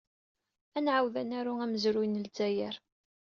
[0.77, 2.75] Ad nɛawed ad naru amezruy n Lezzayer.